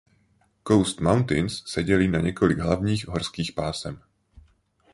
Coast 0.67 0.99
Mountains 0.99 1.61
se 1.67 1.83
dělí 1.83 2.07
na 2.07 2.19
několik 2.21 2.57
hlavních 2.57 3.07
horských 3.07 3.51
pásem. 3.51 4.01